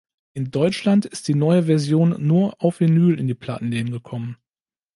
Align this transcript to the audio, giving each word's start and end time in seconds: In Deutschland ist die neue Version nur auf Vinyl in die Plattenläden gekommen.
In 0.33 0.49
Deutschland 0.49 1.05
ist 1.05 1.27
die 1.27 1.35
neue 1.35 1.61
Version 1.65 2.15
nur 2.25 2.59
auf 2.59 2.79
Vinyl 2.79 3.19
in 3.19 3.27
die 3.27 3.35
Plattenläden 3.35 3.91
gekommen. 3.91 4.35